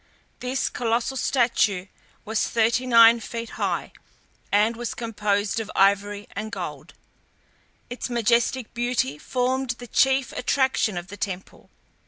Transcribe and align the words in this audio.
This 0.39 0.67
colossal 0.67 1.15
statue 1.15 1.85
was 2.25 2.47
39 2.47 3.19
feet 3.19 3.51
high, 3.51 3.91
and 4.51 4.75
was 4.75 4.95
composed 4.95 5.59
of 5.59 5.69
ivory 5.75 6.27
and 6.31 6.51
gold; 6.51 6.95
its 7.87 8.09
majestic 8.09 8.73
beauty 8.73 9.19
formed 9.19 9.75
the 9.77 9.85
chief 9.85 10.31
attraction 10.31 10.97
of 10.97 11.09
the 11.09 11.17
temple. 11.17 11.69